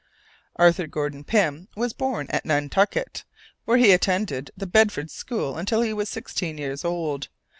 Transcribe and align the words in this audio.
Arthur 0.55 0.87
Gordon 0.87 1.23
Pym 1.23 1.67
was 1.75 1.93
born 1.93 2.25
at 2.31 2.43
Nantucket, 2.43 3.23
where 3.65 3.77
he 3.77 3.91
attended 3.91 4.49
the 4.57 4.65
Bedford 4.65 5.11
School 5.11 5.55
until 5.57 5.81
he 5.81 5.93
was 5.93 6.09
sixteen 6.09 6.57
years 6.57 6.83
old. 6.83 7.27